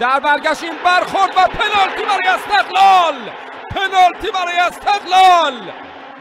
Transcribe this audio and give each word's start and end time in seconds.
در 0.00 0.20
برگشت 0.20 0.62
این 0.62 0.72
برخورد 0.84 1.30
و 1.36 1.40
پنالتی 1.40 2.04
برای 2.04 2.28
استقلال. 2.28 3.14
پنالتی 3.70 4.30
برای 4.30 4.58
استقلال. 4.58 5.72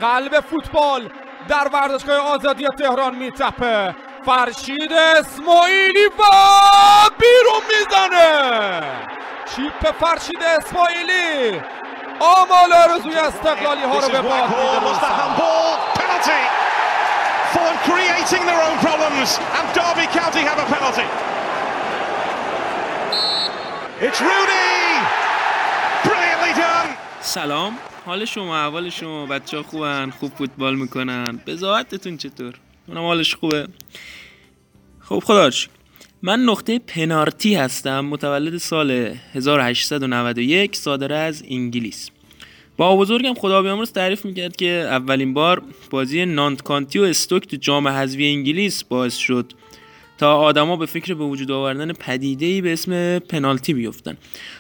قلب 0.01 0.40
فوتبال 0.40 1.09
در 1.48 1.67
ورزشگاه 1.74 2.17
آزادی 2.17 2.67
تهران 2.67 3.16
میتپه 3.16 3.96
فرشید 4.25 4.93
اسماعیلی 4.93 6.06
و 6.06 6.24
بیرون 7.19 7.61
می‌زنه. 7.69 8.82
چیپ 9.55 9.91
فرشید 9.99 10.43
اسماعیلی. 10.43 11.61
آمال 12.19 12.73
آرزوی 12.73 13.15
استقلالی 13.15 13.83
ها 13.83 13.99
رو 13.99 14.09
به 14.09 14.21
باد 14.21 14.49
سلام. 27.22 27.77
حال 28.05 28.26
شما 28.26 28.58
احوال 28.58 28.90
شما؟ 28.90 29.26
بچه 29.26 29.62
خوبن؟ 29.62 30.09
خوب 30.20 30.31
فوتبال 30.38 30.76
می‌کنن؟ 30.76 31.40
بزاعتتون 31.48 32.17
چطور؟ 32.17 32.53
اونم 32.88 33.02
حالش 33.02 33.36
خوبه. 33.36 33.67
خب 35.00 35.20
خدا 35.26 35.50
من 36.22 36.39
نقطه 36.39 36.80
پنارتی 36.80 37.55
هستم. 37.55 38.00
متولد 38.00 38.58
سال 38.58 38.91
1891 39.34 40.75
صادره 40.75 41.16
از 41.16 41.44
انگلیس. 41.50 42.09
با 42.77 42.98
بزرگم 42.98 43.34
خدا 43.34 43.62
بیامرز 43.62 43.91
تعریف 43.91 44.25
می‌کرد 44.25 44.55
که 44.55 44.67
اولین 44.67 45.34
بار 45.34 45.62
بازی 45.89 46.25
نانت 46.25 46.62
کانتی 46.62 47.00
و 47.00 47.03
استوک 47.03 47.48
تو 47.48 47.58
جام 47.58 47.88
حذفی 47.88 48.27
انگلیس 48.27 48.84
باعث 48.84 49.16
شد. 49.16 49.53
تا 50.17 50.37
آدما 50.37 50.75
به 50.75 50.85
فکر 50.85 51.13
به 51.13 51.23
وجود 51.23 51.51
آوردن 51.51 51.93
پدیده 51.93 52.61
به 52.61 52.73
اسم 52.73 53.19
پنالتی 53.19 53.73
بیفتن. 53.73 54.17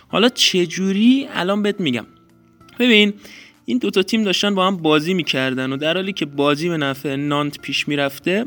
حالا 0.07 0.29
چجوری؟ 0.29 1.27
الان 1.33 1.61
بهت 1.61 1.79
میگم. 1.79 2.05
ببین 2.79 3.13
این 3.65 3.77
دوتا 3.77 4.03
تیم 4.03 4.23
داشتن 4.23 4.55
با 4.55 4.67
هم 4.67 4.77
بازی 4.77 5.13
می‌کردن 5.13 5.73
و 5.73 5.77
در 5.77 5.93
حالی 5.93 6.13
که 6.13 6.25
بازی 6.25 6.69
به 6.69 6.77
نفع 6.77 7.15
نانت 7.15 7.61
پیش 7.61 7.87
می‌رفته 7.87 8.45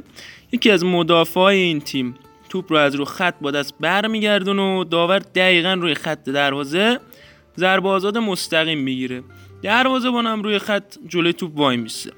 یکی 0.53 0.71
از 0.71 0.85
مدافعای 0.85 1.59
این 1.59 1.81
تیم 1.81 2.15
توپ 2.49 2.73
رو 2.73 2.79
از 2.79 2.95
رو 2.95 3.05
خط 3.05 3.35
با 3.41 3.51
دست 3.51 3.75
برمیگردون 3.81 4.59
و 4.59 4.85
داور 4.85 5.19
دقیقا 5.19 5.73
روی 5.73 5.95
خط 5.95 6.25
دروازه 6.25 6.99
ضربه 7.57 7.89
آزاد 7.89 8.19
مستقیم 8.19 8.79
می‌گیره. 8.79 9.23
دروازه 9.63 10.11
بانم 10.11 10.43
روی 10.43 10.59
خط 10.59 10.95
جلوی 11.09 11.33
توپ 11.33 11.59
وای 11.59 11.77
میسه. 11.77 12.13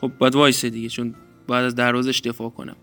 خب 0.00 0.12
باید 0.18 0.34
وایسه 0.34 0.70
دیگه 0.70 0.88
چون 0.88 1.14
باید 1.46 1.64
از 1.64 1.74
دروازش 1.74 2.20
دفاع 2.20 2.50
کنم 2.50 2.76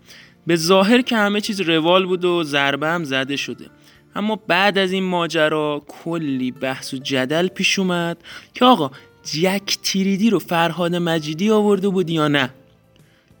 به 0.46 0.56
ظاهر 0.56 1.02
که 1.02 1.16
همه 1.16 1.40
چیز 1.40 1.60
روال 1.60 2.06
بود 2.06 2.24
و 2.24 2.42
ضربه 2.42 2.88
هم 2.88 3.04
زده 3.04 3.36
شده. 3.36 3.66
اما 4.14 4.36
بعد 4.36 4.78
از 4.78 4.92
این 4.92 5.04
ماجرا 5.04 5.82
کلی 5.88 6.50
بحث 6.50 6.94
و 6.94 6.96
جدل 6.96 7.48
پیش 7.48 7.78
اومد 7.78 8.16
که 8.54 8.64
آقا 8.64 8.90
جک 9.24 9.78
تیریدی 9.82 10.30
رو 10.30 10.38
فرهاد 10.38 10.96
مجیدی 10.96 11.50
آورده 11.50 11.88
بود 11.88 12.10
یا 12.10 12.28
نه؟ 12.28 12.50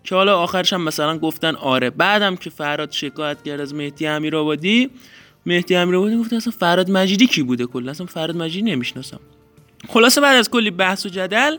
که 0.04 0.14
حالا 0.14 0.38
آخرش 0.38 0.72
هم 0.72 0.82
مثلا 0.82 1.18
گفتن 1.18 1.54
آره. 1.54 1.90
بعدم 1.90 2.36
که 2.36 2.50
فراد 2.50 2.90
شکایت 2.90 3.42
کرد 3.42 3.60
از 3.60 3.74
مهدی 3.74 4.06
امیرآبادی 4.06 4.90
مهدی 5.46 5.76
امیرآبادی 5.76 6.16
گفت 6.16 6.32
اصلا 6.32 6.52
فراد 6.58 6.90
مجیدی 6.90 7.26
کی 7.26 7.42
بوده 7.42 7.66
کلا؟ 7.66 7.90
اصلا 7.90 8.06
فراد 8.06 8.36
مجیدی 8.36 8.70
نمی‌شناسم. 8.70 9.20
خلاصه 9.88 10.20
بعد 10.20 10.36
از 10.36 10.50
کلی 10.50 10.70
بحث 10.70 11.06
و 11.06 11.08
جدل 11.08 11.56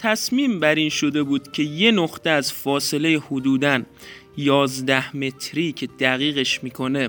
تصمیم 0.00 0.60
بر 0.60 0.74
این 0.74 0.88
شده 0.88 1.22
بود 1.22 1.52
که 1.52 1.62
یه 1.62 1.90
نقطه 1.90 2.30
از 2.30 2.52
فاصله 2.52 3.18
حدوداً 3.18 3.80
11 4.36 5.16
متری 5.16 5.72
که 5.72 5.86
دقیقش 5.86 6.64
می‌کنه. 6.64 7.08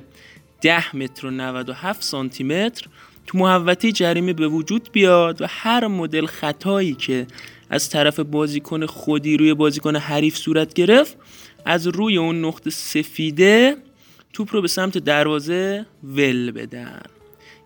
10 0.62 0.96
متر 0.96 1.28
و 1.28 1.32
97 1.32 2.04
سانتی 2.04 2.44
متر 2.44 2.88
تو 3.28 3.38
محوطه 3.38 3.92
جریمه 3.92 4.34
به 4.34 4.48
وجود 4.48 4.90
بیاد 4.92 5.42
و 5.42 5.46
هر 5.50 5.88
مدل 5.88 6.26
خطایی 6.26 6.94
که 6.94 7.28
از 7.70 7.90
طرف 7.90 8.20
بازیکن 8.20 8.86
خودی 8.86 9.38
روی 9.38 9.54
بازیکن 9.54 9.96
حریف 9.96 10.38
صورت 10.38 10.74
گرفت 10.74 11.18
از 11.66 11.88
روی 11.88 12.18
اون 12.18 12.46
نقطه 12.46 12.70
سفیده 12.70 13.78
توپ 14.34 14.54
رو 14.54 14.62
به 14.62 14.68
سمت 14.68 14.98
دروازه 14.98 15.86
ول 16.04 16.52
بدن. 16.52 17.02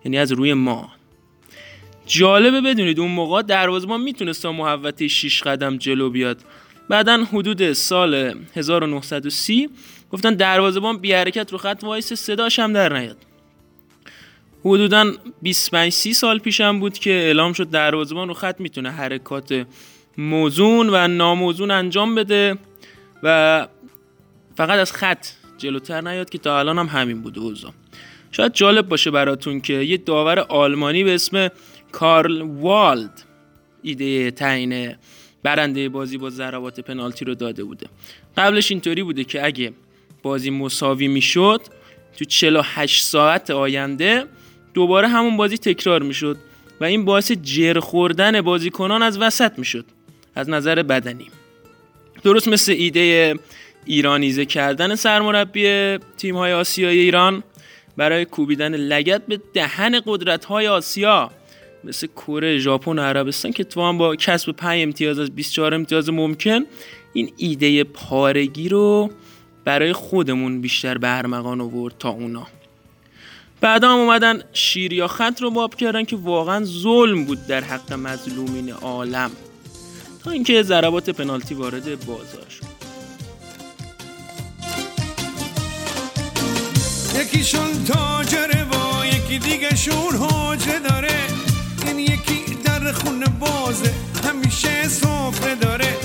یعنی 0.04 0.18
از 0.18 0.32
روی 0.32 0.54
ما. 0.54 0.92
جالبه 2.06 2.60
بدونید 2.60 3.00
اون 3.00 3.10
موقع 3.10 3.42
دروازه 3.42 3.86
ما 3.86 3.96
می‌تونست 3.98 4.42
تا 4.42 4.52
محوطه 4.52 5.08
6 5.08 5.42
قدم 5.42 5.76
جلو 5.76 6.10
بیاد. 6.10 6.40
بعدا 6.88 7.24
حدود 7.32 7.72
سال 7.72 8.34
1930 8.56 9.70
گفتن 10.10 10.34
دروازه‌بان 10.34 10.98
بی 10.98 11.12
حرکت 11.12 11.52
رو 11.52 11.58
خط 11.58 11.84
وایس 11.84 12.12
صداش 12.12 12.58
هم 12.58 12.72
در 12.72 12.98
نیاد. 12.98 13.16
حدودا 14.64 15.12
25 15.42 15.92
30 15.92 16.12
سال 16.12 16.38
پیشم 16.38 16.80
بود 16.80 16.98
که 16.98 17.10
اعلام 17.10 17.52
شد 17.52 17.70
دروازه‌بان 17.70 18.28
رو 18.28 18.34
خط 18.34 18.60
می‌تونه 18.60 18.90
حرکات 18.90 19.66
موزون 20.18 20.90
و 20.92 21.08
ناموزون 21.08 21.70
انجام 21.70 22.14
بده 22.14 22.58
و 23.22 23.68
فقط 24.56 24.78
از 24.78 24.92
خط 24.92 25.26
جلوتر 25.58 26.00
نیاد 26.00 26.30
که 26.30 26.38
تا 26.38 26.58
الان 26.58 26.78
هم 26.78 26.86
همین 26.86 27.22
بوده 27.22 27.40
اوضاع 27.40 27.72
شاید 28.32 28.52
جالب 28.52 28.88
باشه 28.88 29.10
براتون 29.10 29.60
که 29.60 29.72
یه 29.72 29.96
داور 29.96 30.38
آلمانی 30.38 31.04
به 31.04 31.14
اسم 31.14 31.48
کارل 31.92 32.40
والد 32.40 33.22
ایده 33.82 34.30
تعیین 34.30 34.94
برنده 35.42 35.88
بازی 35.88 36.18
با 36.18 36.30
ضربات 36.30 36.80
پنالتی 36.80 37.24
رو 37.24 37.34
داده 37.34 37.64
بوده. 37.64 37.86
قبلش 38.36 38.70
اینطوری 38.70 39.02
بوده 39.02 39.24
که 39.24 39.46
اگه 39.46 39.72
بازی 40.22 40.50
مساوی 40.50 41.08
می‌شد 41.08 41.60
تو 42.18 42.24
48 42.24 43.04
ساعت 43.04 43.50
آینده 43.50 44.24
دوباره 44.74 45.08
همون 45.08 45.36
بازی 45.36 45.58
تکرار 45.58 46.02
می‌شد 46.02 46.36
و 46.80 46.84
این 46.84 47.04
باعث 47.04 47.32
جر 47.32 47.80
خوردن 47.80 48.40
بازیکنان 48.40 49.02
از 49.02 49.18
وسط 49.18 49.58
می‌شد 49.58 49.84
از 50.34 50.48
نظر 50.50 50.82
بدنی. 50.82 51.26
درست 52.22 52.48
مثل 52.48 52.72
ایده 52.72 53.34
ایرانیزه 53.84 54.44
کردن 54.44 54.94
سرمربی 54.94 55.98
تیم 56.16 56.36
های 56.36 56.52
آسیای 56.52 56.98
ایران 56.98 57.42
برای 57.96 58.24
کوبیدن 58.24 58.74
لگت 58.74 59.26
به 59.26 59.40
دهن 59.54 60.00
قدرت 60.06 60.44
های 60.44 60.68
آسیا. 60.68 61.30
مثل 61.84 62.06
کره 62.06 62.58
ژاپن 62.58 62.98
عربستان 62.98 63.52
که 63.52 63.64
تو 63.64 63.92
با 63.92 64.16
کسب 64.16 64.52
5 64.52 64.82
امتیاز 64.82 65.18
از 65.18 65.30
24 65.30 65.74
امتیاز 65.74 66.10
ممکن 66.10 66.64
این 67.12 67.32
ایده 67.36 67.84
پارگی 67.84 68.68
رو 68.68 69.10
برای 69.64 69.92
خودمون 69.92 70.60
بیشتر 70.60 70.98
به 70.98 71.18
ارمغان 71.18 71.60
آورد 71.60 71.94
تا 71.98 72.08
اونا. 72.08 72.46
بعد 73.60 73.84
هم 73.84 73.90
اومدن 73.90 74.42
شیر 74.52 74.92
یا 74.92 75.08
خط 75.08 75.42
رو 75.42 75.50
باب 75.50 75.74
کردن 75.74 76.04
که 76.04 76.16
واقعا 76.16 76.64
ظلم 76.64 77.24
بود 77.24 77.46
در 77.46 77.60
حق 77.60 77.92
مظلومین 77.92 78.72
عالم. 78.72 79.30
تا 80.24 80.30
اینکه 80.30 80.62
ضربات 80.62 81.10
پنالتی 81.10 81.54
وارد 81.54 82.04
بازار 82.06 82.48
شد. 82.50 82.78
یکیشون 87.20 87.84
تاجره 87.84 88.64
و 88.64 89.06
یکی 89.06 89.38
دیگه 89.38 89.76
شون 89.76 90.16
حاجه 90.16 90.78
خونه 92.92 93.26
بازه 93.26 93.94
همیشه 94.24 94.88
سفره 94.88 95.54
داره 95.54 95.96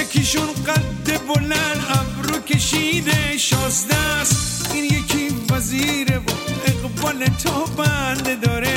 یکیشون 0.00 0.48
قد 0.66 1.26
بلند 1.28 1.86
ابرو 1.90 2.40
کشیده 2.40 3.38
شازده 3.38 3.96
است. 3.96 4.70
این 4.74 4.84
یکی 4.84 5.28
وزیره 5.50 6.18
و 6.18 6.30
اقبال 6.66 7.26
تا 7.44 7.64
بنده 7.64 8.34
داره. 8.34 8.74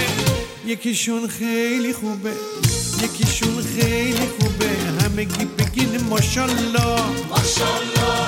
یکیشون 0.66 1.28
خیلی 1.28 1.94
خوبه 1.94 2.34
یکیشون 3.04 3.64
خیلی 3.76 4.28
خوبه. 4.40 4.70
همگی 5.04 5.46
بگین 5.46 6.04
ماشالله 6.10 7.02
ماشالله 7.30 8.28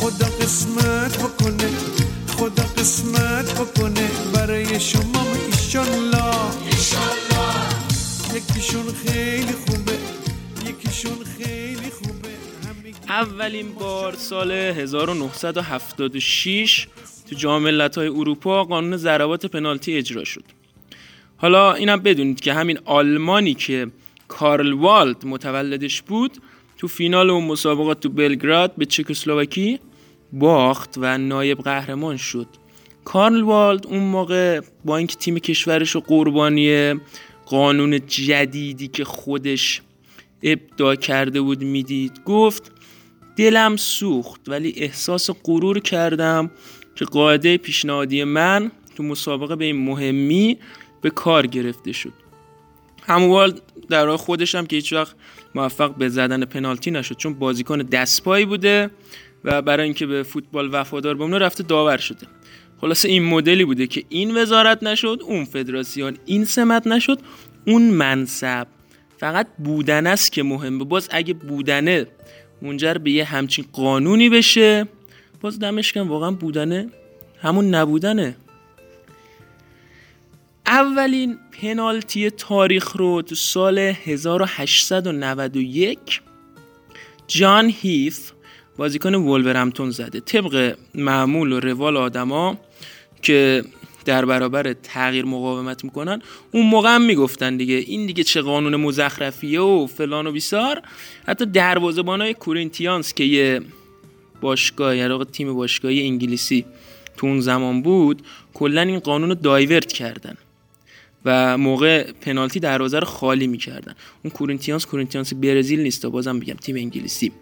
خدا 0.00 0.26
قسمت 0.26 1.18
بکنه 1.18 1.68
خدا 2.38 2.62
قسمت 2.78 3.54
بکنه. 3.54 4.10
برای 4.32 4.80
شما 4.80 5.26
ایشالله 5.52 6.33
یکیشون 8.74 8.94
خیلی 8.94 9.52
خوبه 9.52 9.92
یکیشون 10.68 11.24
خیلی 11.38 11.90
خوبه. 11.90 12.28
اولین 13.08 13.72
بار 13.72 14.12
سال 14.12 14.50
1976 14.50 16.86
تو 17.30 17.36
جام 17.36 17.66
های 17.96 18.08
اروپا 18.08 18.64
قانون 18.64 18.96
ضربات 18.96 19.46
پنالتی 19.46 19.96
اجرا 19.96 20.24
شد. 20.24 20.44
حالا 21.36 21.72
اینم 21.72 22.00
بدونید 22.00 22.40
که 22.40 22.52
همین 22.52 22.78
آلمانی 22.84 23.54
که 23.54 23.86
کارل 24.28 24.72
والد 24.72 25.26
متولدش 25.26 26.02
بود 26.02 26.32
تو 26.78 26.88
فینال 26.88 27.30
اون 27.30 27.44
مسابقات 27.44 28.00
تو 28.00 28.08
بلگراد 28.08 28.72
به 28.78 28.86
چکسلواکی 28.86 29.80
باخت 30.32 30.94
و 30.96 31.18
نایب 31.18 31.58
قهرمان 31.58 32.16
شد. 32.16 32.46
کارل 33.04 33.42
والد 33.42 33.86
اون 33.86 34.02
موقع 34.02 34.60
با 34.84 34.96
اینکه 34.96 35.16
تیم 35.16 35.38
کشورش 35.38 35.90
رو 35.90 36.00
قربانی 36.00 36.94
قانون 37.46 38.06
جدیدی 38.06 38.88
که 38.88 39.04
خودش 39.04 39.82
ابدا 40.42 40.96
کرده 40.96 41.40
بود 41.40 41.62
می‌دید. 41.62 42.20
گفت 42.24 42.72
دلم 43.36 43.76
سوخت 43.76 44.40
ولی 44.48 44.74
احساس 44.76 45.30
غرور 45.44 45.80
کردم 45.80 46.50
که 46.94 47.04
قاعده 47.04 47.56
پیشنهادی 47.56 48.24
من 48.24 48.70
تو 48.96 49.02
مسابقه 49.02 49.56
به 49.56 49.64
این 49.64 49.84
مهمی 49.84 50.58
به 51.00 51.10
کار 51.10 51.46
گرفته 51.46 51.92
شد. 51.92 52.12
هموال 53.02 53.60
در 53.88 54.16
خودش 54.16 54.54
هم 54.54 54.66
که 54.66 54.76
هیچ 54.76 54.92
وقت 54.92 55.16
موفق 55.54 55.94
به 55.94 56.08
زدن 56.08 56.44
پنالتی 56.44 56.90
نشد 56.90 57.16
چون 57.16 57.34
بازیکن 57.34 57.78
دستپایی 57.78 58.44
بوده 58.44 58.90
و 59.44 59.62
برای 59.62 59.84
اینکه 59.84 60.06
به 60.06 60.22
فوتبال 60.22 60.68
وفادار 60.72 61.14
بمونه 61.14 61.38
رفته 61.38 61.62
داور 61.62 61.96
شده. 61.96 62.26
خلاصه 62.84 63.08
این 63.08 63.24
مدلی 63.24 63.64
بوده 63.64 63.86
که 63.86 64.04
این 64.08 64.36
وزارت 64.36 64.82
نشد 64.82 65.20
اون 65.24 65.44
فدراسیون 65.44 66.16
این 66.26 66.44
سمت 66.44 66.86
نشد 66.86 67.18
اون 67.66 67.82
منصب. 67.82 68.66
فقط 69.18 69.46
بودن 69.58 70.06
است 70.06 70.32
که 70.32 70.42
مهمه. 70.42 70.84
باز 70.84 71.08
اگه 71.10 71.34
بودنه 71.34 72.06
منجر 72.62 72.94
به 72.94 73.10
یه 73.10 73.24
همچین 73.24 73.64
قانونی 73.72 74.28
بشه 74.28 74.86
باز 75.40 75.58
دمش 75.58 75.96
واقعا 75.96 76.30
بودنه 76.30 76.88
همون 77.42 77.74
نبودنه. 77.74 78.36
اولین 80.66 81.38
پنالتی 81.62 82.30
تاریخ 82.30 82.96
رو 82.96 83.22
تو 83.22 83.34
سال 83.34 83.78
1891 83.78 86.20
جان 87.26 87.72
هیف 87.80 88.33
بازیکن 88.76 89.14
ولورهمپتون 89.14 89.90
زده. 89.90 90.20
طبق 90.20 90.76
معمول 90.94 91.52
و 91.52 91.60
روال 91.60 91.96
آدما 91.96 92.58
که 93.22 93.64
در 94.04 94.24
برابر 94.24 94.72
تغییر 94.72 95.24
مقاومت 95.24 95.84
می‌کنن 95.84 96.22
اون 96.52 96.66
موقع 96.66 96.94
هم 96.94 97.02
می‌گفتن 97.02 97.56
دیگه 97.56 97.74
این 97.74 98.06
دیگه 98.06 98.24
چه 98.24 98.40
قانون 98.40 98.76
مزخرفیه 98.76 99.60
و 99.60 99.86
فلان 99.86 100.26
و 100.26 100.32
بیسار. 100.32 100.82
حتی 101.26 101.60
های 102.06 102.34
کورینتیانس 102.34 103.14
که 103.14 103.24
یه 103.24 103.60
باشگاه 104.40 104.96
یعنی 104.96 105.24
تیم 105.24 105.54
باشگاهی 105.54 106.02
انگلیسی 106.02 106.64
تو 107.16 107.26
اون 107.26 107.40
زمان 107.40 107.82
بود 107.82 108.22
کلا 108.54 108.80
این 108.80 108.98
قانون 108.98 109.28
رو 109.28 109.34
divert 109.34 109.92
کردن 109.92 110.36
و 111.24 111.58
موقع 111.58 112.12
پنالتی 112.12 112.60
دروازه 112.60 112.98
رو 112.98 113.06
خالی 113.06 113.46
می‌کردن. 113.46 113.94
اون 114.24 114.30
کورینتیانس 114.30 114.86
کورینتیانس 114.86 115.34
برزیل 115.34 115.80
نیست 115.80 116.06
بازم 116.06 116.40
بگم 116.40 116.54
تیم 116.54 116.76
انگلیسی. 116.76 117.32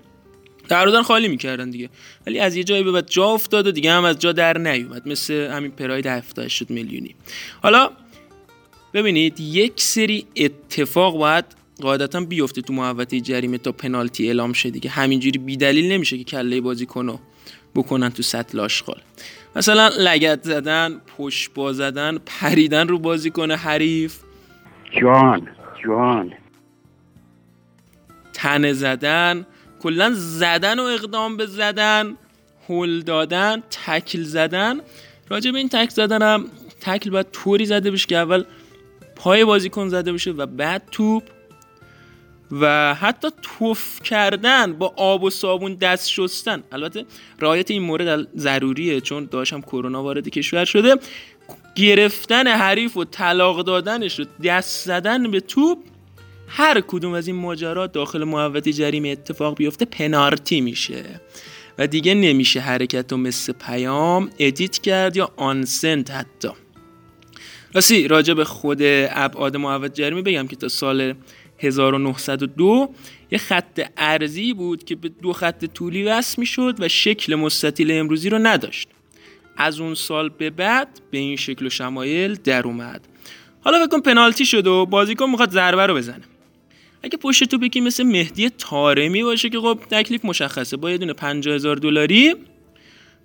دروازه 0.73 1.03
خالی 1.03 1.29
می‌کردن 1.29 1.71
دیگه. 1.71 1.91
ولی 2.27 2.39
از 2.39 2.57
یه 2.57 2.65
جایی 2.65 2.83
به 2.83 2.93
بعد 2.93 3.11
جا 3.11 3.25
افتاد 3.25 3.67
و 3.67 3.71
دیگه 3.71 3.93
هم 3.93 4.05
از 4.05 4.19
جا 4.19 4.33
در 4.33 4.59
نیومد. 4.59 5.09
مثل 5.09 5.35
همین 5.35 5.71
پراید 5.71 6.07
70 6.07 6.49
شد 6.49 6.71
میلیونی. 6.71 7.15
حالا 7.63 7.91
ببینید 8.95 9.41
یک 9.41 9.73
سری 9.77 10.27
اتفاق 10.37 11.19
باید 11.19 11.45
قاعدتا 11.83 12.21
بیفته 12.21 12.63
تو 12.63 12.73
محوطه 12.73 13.21
جریمه 13.21 13.59
تا 13.59 13.73
پنالتی 13.73 14.27
اعلام 14.27 14.53
شه 14.53 14.71
دیگه. 14.71 14.91
همینجوری 14.91 15.39
بی 15.39 15.57
دلیل 15.57 15.93
نمیشه 15.93 16.19
که 16.19 16.25
کله 16.25 16.61
بازیکنو 16.61 17.19
بکنن 17.75 18.11
تو 18.11 18.23
سطل 18.23 18.61
آشغال. 18.61 19.01
مثلا 19.57 19.91
لگت 19.99 20.43
زدن 20.43 21.01
پشت 21.19 21.51
با 21.55 21.73
زدن 21.73 22.19
پریدن 22.27 22.89
رو 22.89 22.99
بازیکن 22.99 23.51
حریف. 23.51 24.19
جوان 25.01 25.49
جوان 25.85 26.33
تنه 28.33 28.73
زدن. 28.73 29.47
کلا 29.83 30.13
زدن 30.15 30.79
و 30.79 30.83
اقدام 30.83 31.37
به 31.37 31.47
زدن 31.47 32.17
هل 32.69 33.01
دادن 33.01 33.63
تکل 33.87 34.23
زدن. 34.23 34.81
راجع 35.29 35.51
به 35.51 35.59
این 35.59 35.69
تکل 35.69 35.89
زدن 35.89 36.23
هم 36.23 36.47
تکل 36.81 37.11
باید 37.11 37.27
طوری 37.33 37.67
زده 37.67 37.91
بشه 37.91 38.07
که 38.07 38.17
اول 38.17 38.45
پای 39.17 39.45
بازیکن 39.45 39.89
زده 39.89 40.13
بشه 40.13 40.31
و 40.31 40.47
بعد 40.47 40.83
توپ. 40.91 41.23
و 42.61 42.95
حتی 42.95 43.29
توف 43.43 44.03
کردن 44.03 44.73
با 44.73 44.95
آب 44.97 45.23
و 45.23 45.31
صابون 45.31 45.75
دست 45.75 46.09
شستن. 46.09 46.63
البته 46.73 47.05
رعایت 47.41 47.71
این 47.71 47.83
مورد 47.83 48.39
ضروریه 48.39 49.01
چون 49.01 49.29
داشتم 49.31 49.61
کرونا 49.61 50.03
وارد 50.03 50.29
کشور 50.29 50.65
شده. 50.65 50.97
گرفتن 51.75 52.47
حریف 52.47 52.97
و 52.97 53.05
طلاق 53.05 53.63
دادنش 53.63 54.19
رو 54.19 54.25
دست 54.45 54.85
زدن 54.87 55.31
به 55.31 55.41
توپ 55.41 55.79
هر 56.55 56.81
کدوم 56.81 57.13
از 57.13 57.27
این 57.27 57.37
ماجرات 57.37 57.93
داخل 57.93 58.25
محوطه 58.25 58.73
جریمه 58.73 59.09
اتفاق 59.09 59.57
بیفته 59.57 59.85
پنارتی 59.85 60.61
میشه. 60.61 61.05
و 61.79 61.87
دیگه 61.87 62.15
نمیشه 62.15 62.61
حرکت 62.61 63.13
و 63.13 63.17
مثل 63.17 63.53
پیام 63.53 64.31
ادیت 64.39 64.79
کرد 64.79 65.17
یا 65.17 65.33
آنسنت 65.37 66.11
حتی. 66.11 66.49
راستی 67.75 68.09
راجع 68.09 68.35
به 68.35 68.45
خود 68.45 68.79
ابعاد 68.83 69.57
محوطه 69.57 69.95
جریمه 69.95 70.23
بگم 70.23 70.47
که 70.47 70.57
تا 70.57 70.69
سال 70.69 71.15
1902 71.59 72.95
یه 73.31 73.39
خط 73.39 73.81
ارزی 73.97 74.55
بود 74.55 74.85
که 74.85 74.97
به 74.97 75.09
دو 75.09 75.33
خط 75.33 75.65
طولی 75.65 76.05
وصل 76.05 76.35
می‌شد 76.39 76.77
و 76.79 76.89
شکل 76.89 77.35
مستطیل 77.35 77.93
امروزی 77.93 78.31
رو 78.31 78.39
نداشت. 78.39 78.89
از 79.57 79.81
اون 79.81 79.95
سال 79.95 80.29
به 80.29 80.51
بعد 80.51 81.01
به 81.11 81.19
این 81.19 81.37
شکل 81.37 81.67
و 81.67 81.71
شمایل 81.71 82.35
در 82.35 82.63
اومد. 82.63 83.09
حالا 83.61 83.87
بکن 83.87 84.01
پنالتی 84.01 84.47
شد 84.47 84.67
و 84.67 84.87
بازیکن 84.87 85.31
می‌خواد 85.31 85.51
ضربه 85.51 85.87
رو 85.87 85.95
بزنه. 85.95 86.32
اگه 87.03 87.19
پشت 87.19 87.45
تو 87.45 87.59
بکی 87.59 87.81
مثل 87.81 88.03
مهدی 88.03 88.51
تارمی 88.51 89.23
باشه 89.23 89.49
که 89.49 89.61
خب 89.61 89.79
تکلیف 89.91 90.25
مشخصه 90.25 90.77
با 90.77 90.91
یه 90.91 90.99
دونه 90.99 91.13
50 91.13 91.55
هزار 91.55 91.77
دلاری 91.77 92.35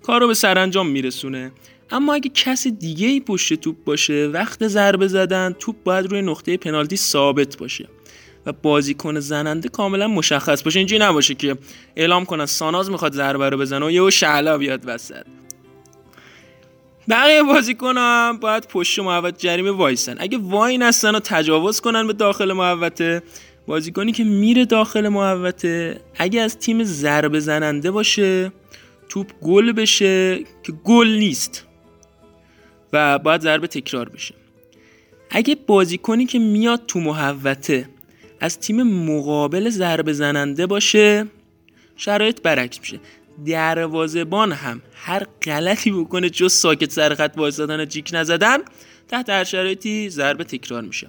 کار 0.02 0.20
رو 0.20 0.26
به 0.26 0.34
سرانجام 0.34 0.88
میرسونه. 0.88 1.52
اما 1.90 2.14
اگه 2.14 2.30
کس 2.34 2.66
دیگه 2.66 3.06
ای 3.06 3.20
پشت 3.20 3.54
توپ 3.54 3.76
باشه 3.84 4.26
وقت 4.26 4.68
ضربه 4.68 5.08
زدن 5.08 5.54
توپ 5.58 5.76
باید 5.84 6.06
روی 6.06 6.22
نقطه 6.22 6.56
پنالتی 6.56 6.96
ثابت 6.96 7.56
باشه 7.56 7.88
و 8.46 8.52
بازیکن 8.52 9.20
زننده 9.20 9.68
کاملا 9.68 10.08
مشخص 10.08 10.62
باشه. 10.62 10.78
اینجوری 10.78 11.04
نباشه 11.04 11.34
که 11.34 11.56
اعلام 11.96 12.24
کنن 12.24 12.46
ساناز 12.46 12.90
می‌خواد 12.90 13.12
ضربه 13.12 13.48
رو 13.48 13.58
بزنه 13.58 13.86
و 13.86 13.90
یهو 13.90 14.10
شعلا 14.10 14.58
بیاد 14.58 14.82
وسط. 14.84 15.24
بقیه 17.08 17.42
بازیکن 17.42 17.94
هم 17.96 18.38
باید 18.40 18.66
پشت 18.66 18.98
محوط 18.98 19.38
جریمه 19.38 19.70
وایسن. 19.70 20.16
اگه 20.18 20.38
وای 20.38 20.78
نستن 20.78 21.14
و 21.14 21.20
تجاوز 21.20 21.80
کنن 21.80 22.06
به 22.06 22.12
داخل 22.12 22.52
محوطه 22.52 23.22
بازیکنی 23.68 24.12
که 24.12 24.24
میره 24.24 24.64
داخل 24.64 25.08
محوطه 25.08 26.00
اگه 26.18 26.40
از 26.40 26.58
تیم 26.58 26.84
ضربه 26.84 27.40
زننده 27.40 27.90
باشه 27.90 28.52
توپ 29.08 29.32
گل 29.42 29.72
بشه 29.72 30.38
که 30.62 30.72
گل 30.84 31.08
نیست 31.08 31.66
و 32.92 33.18
باید 33.18 33.40
ضربه 33.40 33.66
تکرار 33.66 34.08
بشه. 34.08 34.34
اگه 35.30 35.56
بازیکنی 35.66 36.26
که 36.26 36.38
میاد 36.38 36.86
تو 36.86 37.00
محوطه 37.00 37.88
از 38.40 38.58
تیم 38.58 38.82
مقابل 38.82 39.70
ضربه 39.70 40.12
زننده 40.12 40.66
باشه 40.66 41.26
شرایط 41.96 42.42
برعکس 42.42 42.80
میشه. 42.80 43.00
دروازبان 43.46 44.52
هم 44.52 44.82
هر 44.94 45.26
غلطی 45.42 45.90
بکنه 45.90 46.30
جز 46.30 46.52
ساکت 46.52 46.92
سر 46.92 47.14
خط 47.14 47.34
وایسادن 47.36 47.86
جیک 47.86 48.10
نزدن 48.12 48.58
تحت 49.08 49.30
هر 49.30 49.44
شرایطی 49.44 50.10
ضربه 50.10 50.44
تکرار 50.44 50.82
میشه. 50.82 51.08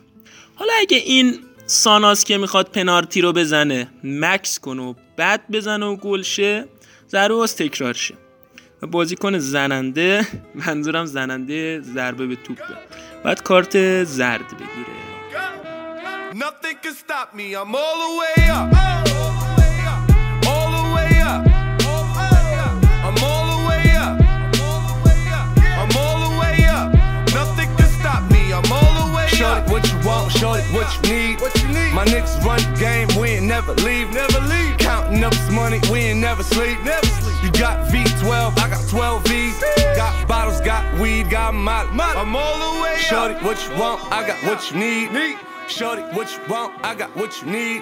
حالا 0.55 0.73
اگه 0.79 0.97
این 0.97 1.39
ساناس 1.69 2.23
که 2.23 2.37
می‌خواد 2.37 2.71
پنارتی 2.71 3.21
رو 3.21 3.33
بزنه 3.33 3.87
مکس 4.03 4.59
کنه 4.59 4.81
و 4.81 4.93
بعد 5.17 5.51
بزنه 5.51 5.85
و 5.85 5.95
گل 5.95 6.21
شه 6.21 6.65
ضربه 7.09 7.33
باز 7.33 7.55
تکرار 7.55 7.93
شه 7.93 8.13
و 8.81 8.87
بازیکن 8.87 9.37
زننده 9.37 10.27
منظورم 10.55 11.05
زننده 11.05 11.81
ضربه 11.81 12.27
به 12.27 12.35
توپ 12.35 12.57
بعد 13.23 13.43
کارت 13.43 14.03
زرد 14.03 14.47
بگیره 14.47 14.99
Nothing 16.33 16.77
can 16.83 16.95
stop 17.05 17.27
me. 17.33 17.47
I'm 17.59 17.75
all 17.81 17.97
the 18.05 18.11
way 18.21 18.37
up. 18.57 18.67
All 20.51 20.69
the 20.77 20.85
way 20.95 21.11
up. 21.31 21.41
I'm 23.07 23.17
all 23.29 23.45
the 23.53 23.59
way 23.69 23.85
up. 24.05 24.15
I'm 25.81 25.93
all 26.01 26.17
the 26.25 26.33
way 26.41 26.57
up. 26.77 26.87
Nothing 27.39 27.69
can 27.77 27.89
stop 27.99 28.21
me. 28.33 28.41
I'm 28.57 28.71
all 28.77 28.93
the 29.01 29.07
way 29.15 29.27
up. 29.27 29.39
Shorty, 29.39 29.61
what 29.71 29.83
you 29.91 29.97
want? 30.07 30.31
Shorty, 30.39 30.63
what 30.75 30.87
you 30.95 31.01
need? 31.11 31.28
What 31.48 31.52
you 31.62 31.68
need? 31.68 31.92
My 31.98 32.04
niggas 32.04 32.36
run 32.44 32.60
the 32.60 32.78
game. 32.78 33.08
We 33.20 33.26
ain't 33.36 33.46
never 33.46 33.72
leave. 33.86 34.12
Never 34.12 34.40
leave. 34.52 34.76
Counting 34.78 35.22
up 35.24 35.32
this 35.32 35.50
money. 35.50 35.80
We 35.90 35.98
ain't 36.08 36.20
never 36.20 36.42
sleep. 36.42 36.76
Never 36.84 37.06
sleep. 37.06 37.36
You 37.44 37.50
got 37.66 37.76
V12. 37.90 38.58
I 38.64 38.66
got 38.74 38.82
12 38.88 39.24
V's. 39.28 39.56
Got 39.96 40.28
bottles. 40.28 40.60
Got 40.60 40.84
weed. 41.00 41.30
Got 41.30 41.54
my. 41.54 41.80
I'm 42.20 42.36
all 42.36 42.56
the 42.64 42.82
way 42.82 42.94
up. 42.94 43.00
Shorty, 43.10 43.34
what 43.46 43.56
you 43.64 43.72
want? 43.80 43.98
I 44.12 44.26
got 44.26 44.38
what 44.46 44.60
you 44.70 44.76
need. 44.78 45.12
need. 45.12 45.38
Shorty, 45.68 46.02
what 46.16 46.28
you 46.34 46.40
want? 46.52 46.70
I 46.84 46.94
got 46.94 47.10
what 47.16 47.30
you 47.40 47.46
need. 47.56 47.80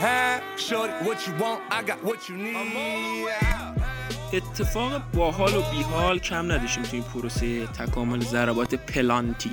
Shorty, 0.56 0.92
what 1.04 1.26
you 1.26 1.34
want? 1.42 1.60
I 1.70 1.82
got 1.82 1.98
what 2.04 2.28
you 2.28 2.36
need. 2.36 3.28
اتفاق 4.32 5.02
باحال 5.14 5.56
و 5.56 5.62
بیحال 5.62 6.18
کم 6.18 6.52
نداشتیم 6.52 6.82
تو 6.82 6.90
این 6.92 7.02
پروسه 7.02 7.66
تکامل 7.66 8.20
ضربات 8.20 8.74
پلانتی 8.74 9.52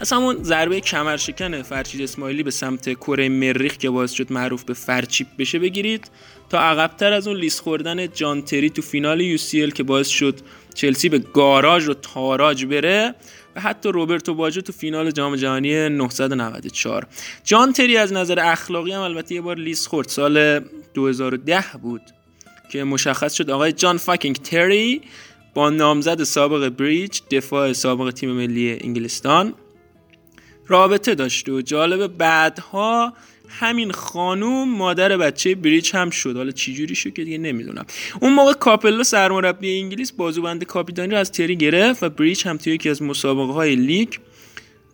از 0.00 0.12
همون 0.12 0.42
ضربه 0.42 0.80
کمرشکن 0.80 1.62
فرچید 1.62 2.02
اسماعیلی 2.02 2.42
به 2.42 2.50
سمت 2.50 2.94
کره 2.94 3.28
مریخ 3.28 3.76
که 3.76 3.90
باعث 3.90 4.12
شد 4.12 4.32
معروف 4.32 4.64
به 4.64 4.74
فرچیپ 4.74 5.26
بشه 5.38 5.58
بگیرید 5.58 6.10
تا 6.50 6.58
عقبتر 6.58 7.12
از 7.12 7.28
اون 7.28 7.36
لیست 7.36 7.60
خوردن 7.60 8.12
جانتری 8.12 8.70
تو 8.70 8.82
فینال 8.82 9.20
یو 9.20 9.70
که 9.70 9.82
باعث 9.82 10.08
شد 10.08 10.40
چلسی 10.74 11.08
به 11.08 11.18
گاراژ 11.18 11.88
و 11.88 11.94
تاراج 11.94 12.64
بره 12.64 13.14
و 13.56 13.60
حتی 13.60 13.88
روبرتو 13.88 14.34
باجو 14.34 14.60
تو 14.60 14.72
فینال 14.72 15.10
جام 15.10 15.36
جهانی 15.36 15.88
994 15.88 17.06
جان 17.44 17.72
تری 17.72 17.96
از 17.96 18.12
نظر 18.12 18.40
اخلاقی 18.40 18.92
هم 18.92 19.00
البته 19.00 19.34
یه 19.34 19.40
بار 19.40 19.56
لیست 19.56 19.86
خورد. 19.86 20.08
سال 20.08 20.60
2010 20.94 21.64
بود 21.82 22.02
که 22.70 22.84
مشخص 22.84 23.32
شد 23.32 23.50
آقای 23.50 23.72
جان 23.72 23.98
فاکینگ 23.98 24.36
تری 24.36 25.00
با 25.54 25.70
نامزد 25.70 26.22
سابق 26.22 26.68
بریچ 26.68 27.22
دفاع 27.30 27.72
سابق 27.72 28.10
تیم 28.10 28.30
ملی 28.30 28.78
انگلستان 28.80 29.54
رابطه 30.66 31.14
داشته 31.14 31.52
و 31.52 31.60
جالب 31.60 32.06
بعدها 32.06 33.12
همین 33.48 33.92
خانوم 33.92 34.76
مادر 34.76 35.16
بچه 35.16 35.54
بریچ 35.54 35.94
هم 35.94 36.10
شد. 36.10 36.36
حالا 36.36 36.50
چجوری 36.50 36.94
شد 36.94 37.12
که 37.12 37.24
دیگه 37.24 37.38
نمی‌دونم. 37.38 37.86
اون 38.20 38.32
موقع 38.32 38.52
کاپلو 38.52 39.04
سرمربی 39.04 39.80
انگلیس 39.80 40.12
بازوبند 40.12 40.64
کاپیتانی 40.64 41.12
رو 41.12 41.18
از 41.18 41.32
تری 41.32 41.56
گرفت 41.56 42.02
و 42.02 42.08
بریچ 42.08 42.46
هم 42.46 42.56
توی 42.56 42.74
یکی 42.74 42.90
از 42.90 43.02
مسابقه 43.02 43.52
های 43.52 43.76
لیگ 43.76 44.08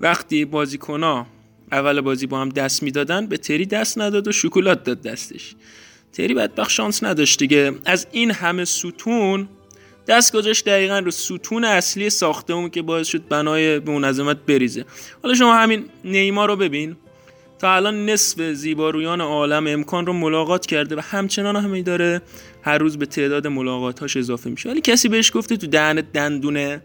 وقتی 0.01 0.45
بازیکنها 0.45 1.27
اول 1.73 2.01
بازی 2.01 2.27
با 2.27 2.41
هم 2.41 2.49
دست 2.49 2.83
می‌دادن 2.83 3.27
به 3.27 3.37
تری 3.37 3.67
دست 3.67 3.99
نداد 3.99 4.29
و 4.29 4.33
شکلات 4.33 4.85
داد 4.85 5.03
دستش. 5.03 5.55
تری 6.13 6.35
بدبخت 6.35 6.71
شانس 6.71 7.03
نداشت 7.03 7.39
دیگه. 7.39 7.73
از 7.85 8.07
این 8.13 8.31
همه 8.31 8.65
ستون 8.65 9.49
دست 10.11 10.37
گذاشت 10.37 10.65
دقیقا 10.65 10.99
رو 10.99 11.11
ستون 11.11 11.65
اصلی 11.65 12.11
ساختمون 12.11 12.71
که 12.71 12.83
باعث 12.83 13.07
شد 13.07 13.29
بنای 13.29 13.81
به 13.81 13.93
اون 13.93 14.07
عظمت 14.07 14.37
بریزه. 14.37 14.85
حالا 15.23 15.35
شما 15.35 15.55
همین 15.55 15.85
نیما 16.05 16.47
رو 16.47 16.57
ببین. 16.57 16.97
تا 17.59 17.75
الان 17.75 18.07
نصف 18.07 18.43
زیبارویان 18.43 19.21
عالم 19.21 19.67
امکان 19.67 20.07
رو 20.07 20.13
ملاقات 20.13 20.67
کرده 20.67 20.97
و 20.97 21.01
همچنان 21.01 21.57
هم 21.57 21.83
داره 21.83 22.23
هر 22.63 22.79
روز 22.79 22.99
به 22.99 23.07
تعداد 23.07 23.47
ملاقاتاش 23.47 24.17
اضافه 24.17 24.51
میشه. 24.51 24.71
ولی 24.71 24.81
کسی 24.81 25.09
بهش 25.09 25.33
گفته 25.35 25.57
تو 25.57 25.67
دهنت 25.67 26.13
دندونه 26.13 26.83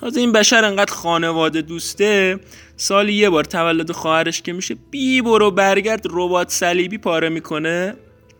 تازه 0.00 0.20
این 0.20 0.32
بشر 0.32 0.64
انقدر 0.64 0.92
خانواده 0.92 1.62
دوسته 1.62 2.40
سالی 2.76 3.12
یه 3.12 3.30
بار 3.30 3.44
تولد 3.44 3.92
خواهرش 3.92 4.42
که 4.42 4.52
میشه 4.52 4.76
بی 4.90 5.22
برو 5.22 5.50
برگرد 5.50 6.06
ربات 6.10 6.50
صلیبی 6.50 6.98
پاره 6.98 7.28
می‌کنه. 7.28 7.94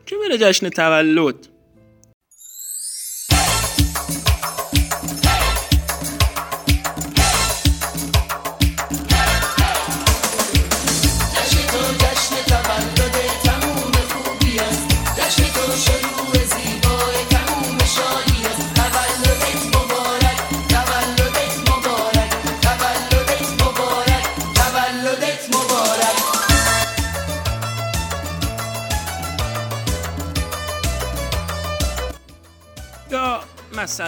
که 0.07 0.16
بره 0.16 0.38
جشن 0.38 0.69
تولد؟ 0.69 1.50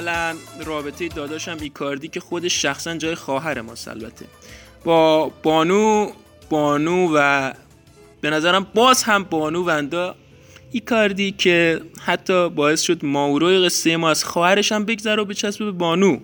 مثلا 0.02 0.36
رابطه 0.64 1.08
داداشم 1.08 1.56
ایکاردی 1.60 2.08
که 2.08 2.20
خودش 2.20 2.62
شخصا 2.62 2.96
جای 2.96 3.14
خواهر 3.14 3.60
ماست 3.60 3.88
البته. 3.88 4.26
با 4.84 5.28
بانو 5.42 6.12
بانو 6.50 7.12
و 7.14 7.52
به 8.20 8.30
نظرم 8.30 8.66
باز 8.74 9.02
هم 9.02 9.22
بانو 9.22 9.64
وندا 9.64 10.14
ایکاردی 10.72 11.32
که 11.32 11.80
حتی 12.04 12.48
باعث 12.48 12.80
شد 12.80 13.04
ماوروی 13.04 13.64
قصه 13.64 13.96
ما 13.96 14.10
از 14.10 14.24
خواهرش 14.24 14.72
هم 14.72 14.84
بگذره 14.84 15.22
و 15.22 15.24
بچسبه 15.24 15.64
به 15.64 15.72
بانو. 15.72 16.18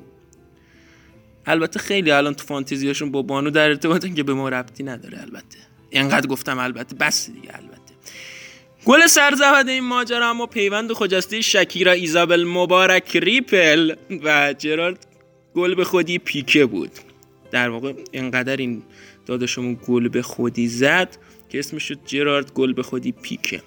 البته 1.47 1.79
خیلی 1.79 2.11
الان 2.11 2.35
تو 2.35 2.45
فانتزیاشون 2.45 3.11
با 3.11 3.23
بانو 3.23 3.51
در 3.51 3.69
ارتباطن 3.69 4.15
که 4.15 4.23
به 4.23 4.35
ما 4.35 4.49
ربطی 4.49 4.83
نداره 4.83 5.21
البته. 5.21 5.59
اینقدر 5.91 6.27
گفتم 6.27 6.59
البته 6.59 6.97
بس 6.97 7.31
دیگه 7.31 7.57
البته. 7.57 7.78
گل 8.85 9.07
سرزود 9.07 9.69
این 9.69 9.85
ماجرا 9.85 10.31
اما 10.31 10.47
پیوند 10.47 10.93
خجسته 10.93 11.41
شکیرا 11.41 11.93
ایزابل 11.93 12.45
مبارک 12.45 13.17
ریپل 13.17 13.95
و 14.25 14.55
جرارد 14.59 15.07
گل 15.55 15.75
به 15.75 15.85
خودی 15.85 16.19
پیکه 16.19 16.67
بود. 16.67 16.91
در 17.51 17.69
واقع 17.69 17.93
اینقدر 18.13 18.57
این 18.57 18.83
داداشمون 19.27 19.79
گل 19.87 20.09
به 20.09 20.23
خودی 20.23 20.69
زد 20.69 21.17
که 21.49 21.59
اسمش 21.59 21.83
شد 21.83 21.99
جرارد 22.07 22.53
گل 22.53 22.73
به 22.73 22.83
خودی 22.83 23.13
پیکه. 23.13 23.63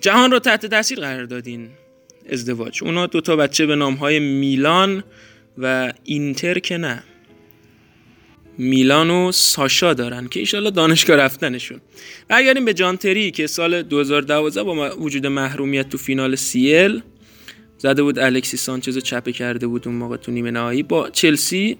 جهان 0.00 0.30
رو 0.30 0.38
تحت 0.38 0.66
تاثیر 0.66 1.00
قرار 1.00 1.24
دادین 1.24 1.68
ازدواج. 2.32 2.84
اونا 2.84 3.06
دوتا 3.06 3.36
بچه 3.36 3.66
به 3.66 3.76
نام 3.76 3.94
های 3.94 4.18
میلان 4.18 5.04
و 5.58 5.92
اینتر 6.04 6.58
که 6.58 6.76
نه. 6.76 7.02
میلان 8.60 9.10
و 9.10 9.32
ساشا 9.32 9.94
دارن 9.94 10.28
که 10.28 10.40
ایشالا 10.40 10.70
دانشگاه 10.70 11.16
رفتنشون. 11.16 11.80
برگردیم 12.28 12.64
به 12.64 12.74
جانتری 12.74 13.30
که 13.30 13.46
سال 13.46 13.82
2012 13.82 14.62
با 14.62 14.96
وجود 14.96 15.26
محرومیت 15.26 15.88
تو 15.88 15.98
فینال 15.98 16.34
سیل 16.36 17.02
زده 17.78 18.02
بود. 18.02 18.18
الکسی 18.18 18.56
سانچز 18.56 18.98
چپه 18.98 19.32
کرده 19.32 19.66
بود 19.66 19.88
اون 19.88 19.96
موقع 19.96 20.16
تو 20.16 20.32
نیمه 20.32 20.50
نهایی 20.50 20.82
با 20.82 21.10
چلسی. 21.10 21.76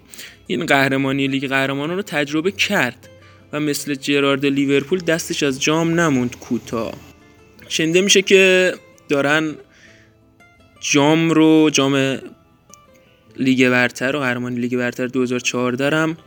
این 0.47 0.65
قهرمانی 0.65 1.27
لیگ 1.27 1.47
قهرمانان 1.47 1.95
رو 1.95 2.01
تجربه 2.01 2.51
کرد 2.51 3.09
و 3.53 3.59
مثل 3.59 3.95
جرارد 3.95 4.45
لیورپول 4.45 4.99
دستش 4.99 5.43
از 5.43 5.61
جام 5.61 5.99
نموند 5.99 6.39
کوتاه 6.39 6.93
شنده 7.67 8.01
میشه 8.01 8.21
که 8.21 8.73
دارن 9.09 9.55
جام 10.79 11.29
رو 11.29 11.69
جام 11.69 12.19
لیگ 13.37 13.69
برتر 13.69 14.15
و 14.15 14.19
قهرمانی 14.19 14.59
لیگ 14.59 14.77
برتر 14.77 15.07
2014 15.07 15.97
هم 15.97 16.17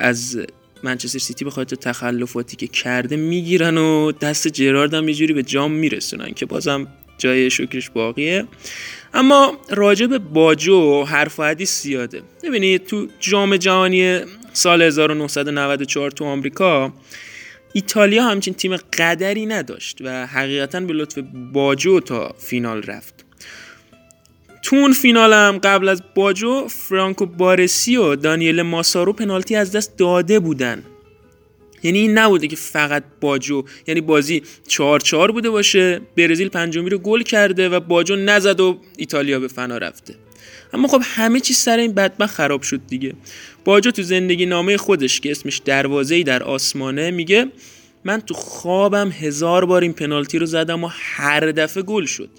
از 0.00 0.38
منچستر 0.82 1.18
سیتی 1.18 1.44
به 1.44 1.50
خاطر 1.50 1.76
تخلفاتی 1.76 2.56
که 2.56 2.66
کرده 2.66 3.16
می‌گیرن 3.16 3.78
و 3.78 4.12
دست 4.12 4.48
جرارد 4.48 4.94
هم 4.94 5.08
یه 5.08 5.32
به 5.32 5.42
جام 5.42 5.72
میرسونن 5.72 6.32
که 6.32 6.46
بازم 6.46 6.86
جای 7.18 7.50
شکرش 7.50 7.90
باقیه. 7.90 8.46
اما 9.14 9.58
راجع 9.70 10.06
به 10.06 10.18
باجو 10.18 11.04
حرف 11.04 11.40
و 11.40 11.42
حدیث 11.42 11.82
زیاده. 11.82 12.22
ببینید 12.42 12.86
تو 12.86 13.06
جام 13.20 13.56
جهانی 13.56 14.20
سال 14.52 14.82
1994 14.82 16.10
تو 16.10 16.24
آمریکا 16.24 16.92
ایتالیا 17.72 18.22
همچین 18.22 18.54
تیم 18.54 18.76
قدری 18.76 19.46
نداشت 19.46 19.98
و 20.00 20.26
حقیقتا 20.26 20.80
به 20.80 20.92
لطف 20.92 21.18
باجو 21.52 22.00
تا 22.00 22.34
فینال 22.38 22.82
رفت. 22.82 23.29
تو 24.70 24.76
اون 24.76 24.92
فینالم 24.92 25.58
قبل 25.58 25.88
از 25.88 26.02
باجو 26.14 26.68
فرانکو 26.68 27.26
بارسی 27.26 27.96
و 27.96 28.16
دانیل 28.16 28.62
ماسارو 28.62 29.12
پنالتی 29.12 29.56
از 29.56 29.72
دست 29.72 29.98
داده 29.98 30.40
بودن. 30.40 30.82
یعنی 31.82 31.98
این 31.98 32.18
نبوده 32.18 32.46
که 32.46 32.56
فقط 32.56 33.04
باجو 33.20 33.62
یعنی 33.86 34.00
بازی 34.00 34.42
4 34.68 35.00
4 35.00 35.32
بوده 35.32 35.50
باشه 35.50 36.00
برزیل 36.16 36.48
پنجمی 36.48 36.90
رو 36.90 36.98
گل 36.98 37.22
کرده 37.22 37.68
و 37.68 37.80
باجو 37.80 38.16
نزد 38.16 38.60
و 38.60 38.78
ایتالیا 38.96 39.40
به 39.40 39.48
فنا 39.48 39.78
رفته. 39.78 40.14
اما 40.72 40.88
خب 40.88 41.02
همه 41.04 41.40
چیز 41.40 41.56
سر 41.56 41.78
این 41.78 41.92
بدبخت 41.92 42.34
خراب 42.34 42.62
شد 42.62 42.80
دیگه. 42.88 43.12
باجو 43.64 43.90
تو 43.90 44.02
زندگی 44.02 44.46
نامه 44.46 44.76
خودش 44.76 45.20
که 45.20 45.30
اسمش 45.30 45.58
دروازه‌ای 45.58 46.22
در 46.22 46.42
آسمانه 46.42 47.10
میگه 47.10 47.46
من 48.04 48.20
تو 48.20 48.34
خوابم 48.34 49.10
هزار 49.10 49.64
بار 49.64 49.82
این 49.82 49.92
پنالتی 49.92 50.38
رو 50.38 50.46
زدم 50.46 50.84
و 50.84 50.88
هر 50.90 51.40
دفعه 51.40 51.82
گل 51.82 52.04
شد. 52.04 52.30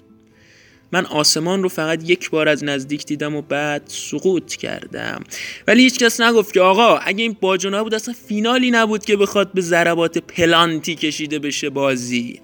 من 0.92 1.06
آسمان 1.06 1.62
رو 1.62 1.68
فقط 1.68 2.10
یک 2.10 2.30
بار 2.30 2.48
از 2.48 2.64
نزدیک 2.64 3.06
دیدم 3.06 3.34
و 3.34 3.42
بعد 3.42 3.82
سقوط 3.86 4.56
کردم. 4.56 5.24
ولی 5.66 5.82
هیچ 5.82 5.98
کس 5.98 6.20
نگفت 6.20 6.54
که 6.54 6.60
آقا 6.60 6.96
اگه 6.96 7.22
این 7.22 7.36
باجو 7.40 7.70
نبود 7.70 7.94
اصلا 7.94 8.14
فینالی 8.28 8.70
نبود 8.70 9.04
که 9.04 9.16
بخواد 9.16 9.52
به 9.52 9.60
ضربات 9.60 10.18
پنالتی 10.18 10.94
کشیده 10.94 11.38
بشه 11.38 11.70
بازی. 11.70 12.40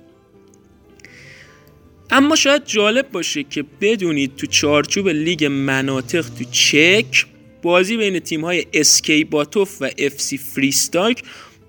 اما 2.11 2.37
شاید 2.37 2.65
جالب 2.65 3.11
باشه 3.11 3.43
که 3.43 3.65
بدونید 3.81 4.37
تو 4.37 4.47
چارچوب 4.47 5.09
لیگ 5.09 5.45
مناطق 5.45 6.27
تو 6.39 6.45
چک 6.51 7.27
بازی 7.63 7.97
بین 7.97 8.19
تیم 8.19 8.45
های 8.45 8.67
SK 8.75 9.25
باتوف 9.25 9.83
و 9.83 9.91
FC 9.99 10.39
فریستاک 10.39 11.23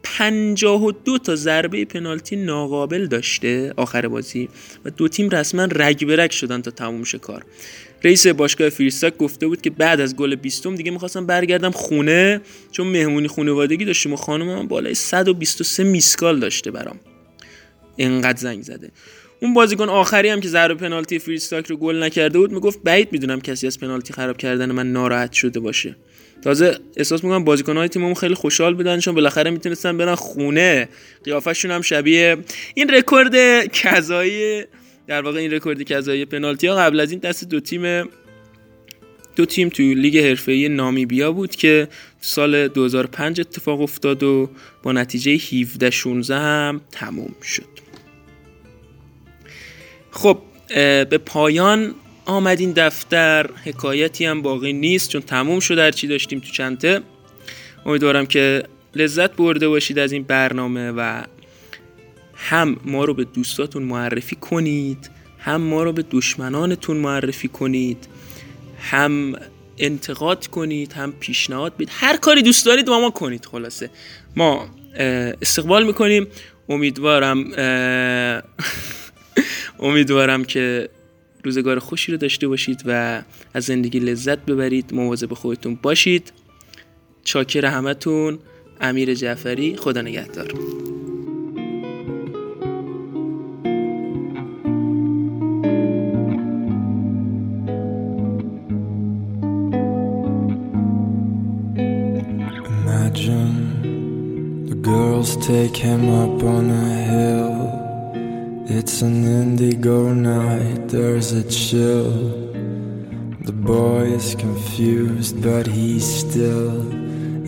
52 0.03 1.17
تا 1.17 1.35
ضربه 1.35 1.85
پنالتی 1.85 2.35
ناقابل 2.35 3.05
داشته 3.05 3.73
آخر 3.77 4.07
بازی. 4.07 4.49
و 4.85 4.89
دو 4.89 5.07
تیم 5.07 5.29
رسما 5.29 5.63
رگ 5.63 6.07
به 6.07 6.15
رگ 6.15 6.31
شدن 6.31 6.61
تا 6.61 6.71
تموم 6.71 7.03
شه 7.03 7.17
کار. 7.17 7.45
رئیس 8.03 8.27
باشگاه 8.27 8.69
فریستاک 8.69 9.17
گفته 9.17 9.47
بود 9.47 9.61
که 9.61 9.69
بعد 9.69 10.01
از 10.01 10.15
گل 10.15 10.35
بیستم 10.35 10.75
دیگه 10.75 10.91
می‌خواستم 10.91 11.25
برگردم 11.25 11.71
خونه 11.71 12.41
چون 12.71 12.87
مهمونی 12.87 13.27
خانوادگی 13.27 13.85
داشتیم 13.85 14.13
و 14.13 14.15
خانم 14.15 14.45
من 14.45 14.67
بالای 14.67 14.93
123 14.93 15.83
missed 15.83 16.17
call 16.17 16.39
داشته 16.39 16.71
برام. 16.71 16.99
انقدر 17.97 18.37
زنگ 18.37 18.61
زده. 18.61 18.91
اون 19.41 19.53
بازیکن 19.53 19.89
آخری 19.89 20.29
هم 20.29 20.41
که 20.41 20.47
ضربه 20.47 20.73
پنالتی 20.73 21.19
فریستاک 21.19 21.67
رو 21.67 21.77
گل 21.77 22.03
نکرده 22.03 22.39
بود 22.39 22.51
می‌گفت 22.51 22.79
بعید 22.83 23.11
می‌دونم 23.11 23.41
کسی 23.41 23.67
از 23.67 23.79
پنالتی 23.79 24.13
خراب 24.13 24.37
کردن 24.37 24.71
من 24.71 24.91
ناراحت 24.91 25.33
شده 25.33 25.59
باشه. 25.59 25.95
تازه 26.41 26.79
احساس 26.97 27.23
می‌کنم 27.23 27.43
بازیکن‌های 27.43 27.87
تیممون 27.87 28.13
خیلی 28.13 28.33
خوشحال 28.33 28.73
بودن 28.73 28.99
چون 28.99 29.15
بالاخره 29.15 29.51
می‌تونستن 29.51 29.97
برن 29.97 30.15
خونه. 30.15 30.89
قیافشون 31.23 31.71
هم 31.71 31.81
شبیه 31.81 32.37
این 32.75 32.89
رکورد 32.89 33.65
کذایی 33.65 34.63
در 35.07 35.21
واقع 35.21 35.39
این 35.39 35.51
رکورد 35.51 35.83
کذایی 35.83 36.25
پنالتی 36.25 36.67
ها 36.67 36.75
قبل 36.75 36.99
از 36.99 37.11
این 37.11 37.19
دست 37.19 37.49
دو 37.49 37.59
تیم 37.59 38.09
دو 39.35 39.45
تیم 39.45 39.69
تو 39.69 39.83
لیگ 39.83 40.17
حرفه‌ای 40.17 40.69
نامیبیا 40.69 41.31
بود 41.31 41.55
که 41.55 41.87
سال 42.21 42.67
2005 42.67 43.41
اتفاق 43.41 43.81
افتاد 43.81 44.23
و 44.23 44.49
با 44.83 44.91
نتیجه 44.91 45.31
17 45.31 45.89
16 45.89 46.35
هم 46.35 46.81
تموم 46.91 47.35
شد. 47.43 47.63
خب 50.11 50.37
به 51.09 51.19
پایان 51.25 51.95
آمدین 52.29 52.73
دفتر. 52.75 53.49
حکایتی 53.65 54.25
هم 54.25 54.41
باقی 54.41 54.73
نیست 54.73 55.09
چون 55.09 55.21
تموم 55.21 55.59
شد 55.59 55.79
هرچی 55.79 56.07
داشتیم 56.07 56.39
تو 56.39 56.51
چنته. 56.51 57.01
امیدوارم 57.85 58.25
که 58.25 58.63
لذت 58.95 59.35
برده 59.35 59.67
باشید 59.67 59.99
از 59.99 60.11
این 60.11 60.23
برنامه 60.23 60.91
و 60.91 61.23
هم 62.35 62.77
ما 62.85 63.05
رو 63.05 63.13
به 63.13 63.23
دوستاتون 63.23 63.83
معرفی 63.83 64.35
کنید 64.35 65.09
هم 65.39 65.61
ما 65.61 65.83
رو 65.83 65.91
به 65.91 66.05
دشمنانتون 66.11 66.97
معرفی 66.97 67.47
کنید 67.47 68.07
هم 68.81 69.35
انتقاد 69.77 70.47
کنید 70.47 70.93
هم 70.93 71.11
پیشنهاد 71.11 71.75
بدید. 71.75 71.89
هر 71.91 72.17
کاری 72.17 72.41
دوست 72.41 72.65
دارید 72.65 72.85
با 72.85 72.99
ما 72.99 73.09
کنید 73.09 73.45
خلاصه. 73.45 73.89
ما 74.35 74.69
استقبال 75.41 75.85
می‌کنیم. 75.85 76.27
امیدوارم 76.69 77.45
امیدوارم 79.79 80.43
که 80.43 80.89
روزگار 81.43 81.79
خوشی 81.79 82.11
رو 82.11 82.17
داشته 82.17 82.47
باشید 82.47 82.83
و 82.85 83.21
از 83.53 83.63
زندگی 83.63 83.99
لذت 83.99 84.45
ببرید. 84.45 84.93
مواظب 84.93 85.33
خودتون 85.33 85.79
باشید. 85.81 86.31
چاکر 87.23 87.65
همتون. 87.65 88.39
امیر 88.81 89.13
جعفری. 89.13 89.75
خدا 89.75 90.01
نگهدار. 90.01 90.53
Take 105.49 105.77
him 105.77 106.09
up 106.09 106.43
on 106.43 106.69
a 106.69 107.03
hill. 107.09 107.58
It's 108.71 109.01
an 109.01 109.23
indigo 109.23 110.13
night, 110.13 110.89
there's 110.89 111.31
a 111.31 111.43
chill. 111.49 112.11
The 113.41 113.51
boy 113.51 114.03
is 114.13 114.35
confused, 114.35 115.41
but 115.41 115.65
he's 115.65 116.05
still 116.05 116.85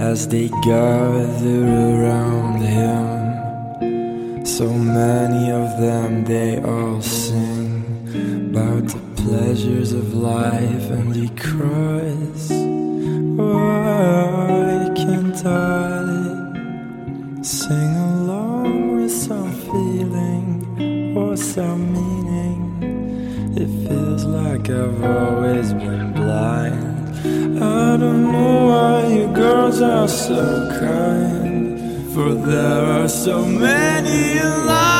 as 0.01 0.27
they 0.29 0.47
gather 0.63 1.63
around 1.63 2.63
him. 2.63 4.45
So 4.47 4.67
many 4.73 5.51
of 5.51 5.79
them, 5.79 6.25
they 6.25 6.59
all 6.59 7.03
sing 7.03 7.83
about 8.49 8.87
the 8.87 9.21
pleasures 9.21 9.91
of 9.91 10.15
life, 10.15 10.89
and 10.89 11.15
he 11.15 11.29
cries. 11.29 12.49
for 32.13 32.33
there 32.33 32.85
are 32.85 33.07
so 33.07 33.45
many 33.45 34.39
lies. 34.41 34.90